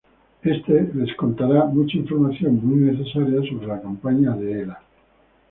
Este 0.41 0.87
les 0.95 1.13
contará 1.15 1.65
mucha 1.65 1.95
información 1.97 2.59
muy 2.65 2.77
necesaria 2.91 3.39
sobre 3.47 3.67
la 3.67 3.83
campaña 3.83 4.35
de 4.35 4.63
Hela. 4.63 4.81